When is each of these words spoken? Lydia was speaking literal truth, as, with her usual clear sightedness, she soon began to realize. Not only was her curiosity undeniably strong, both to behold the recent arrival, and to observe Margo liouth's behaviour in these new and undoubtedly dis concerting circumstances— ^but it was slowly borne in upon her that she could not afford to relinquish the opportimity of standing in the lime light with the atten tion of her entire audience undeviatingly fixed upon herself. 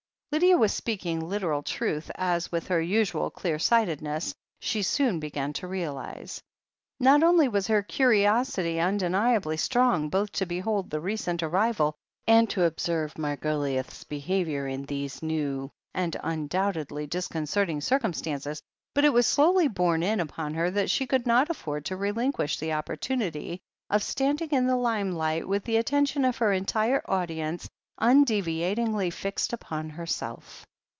Lydia 0.33 0.57
was 0.57 0.71
speaking 0.71 1.19
literal 1.19 1.61
truth, 1.61 2.09
as, 2.15 2.49
with 2.53 2.69
her 2.69 2.79
usual 2.81 3.29
clear 3.29 3.59
sightedness, 3.59 4.33
she 4.61 4.81
soon 4.81 5.19
began 5.19 5.51
to 5.51 5.67
realize. 5.67 6.41
Not 7.01 7.21
only 7.21 7.49
was 7.49 7.67
her 7.67 7.83
curiosity 7.83 8.79
undeniably 8.79 9.57
strong, 9.57 10.07
both 10.07 10.31
to 10.31 10.45
behold 10.45 10.89
the 10.89 11.01
recent 11.01 11.43
arrival, 11.43 11.95
and 12.25 12.49
to 12.51 12.63
observe 12.63 13.17
Margo 13.17 13.59
liouth's 13.61 14.05
behaviour 14.05 14.69
in 14.69 14.85
these 14.85 15.21
new 15.21 15.69
and 15.93 16.15
undoubtedly 16.23 17.05
dis 17.07 17.27
concerting 17.27 17.81
circumstances— 17.81 18.63
^but 18.95 19.03
it 19.03 19.11
was 19.11 19.27
slowly 19.27 19.67
borne 19.67 20.01
in 20.01 20.21
upon 20.21 20.53
her 20.53 20.71
that 20.71 20.89
she 20.89 21.05
could 21.07 21.27
not 21.27 21.49
afford 21.49 21.83
to 21.83 21.97
relinquish 21.97 22.57
the 22.57 22.69
opportimity 22.69 23.59
of 23.89 24.01
standing 24.01 24.51
in 24.51 24.65
the 24.67 24.77
lime 24.77 25.11
light 25.11 25.45
with 25.45 25.65
the 25.65 25.75
atten 25.77 26.05
tion 26.05 26.23
of 26.23 26.37
her 26.37 26.53
entire 26.53 27.01
audience 27.03 27.69
undeviatingly 27.99 29.11
fixed 29.11 29.53
upon 29.53 29.91
herself. 29.91 30.65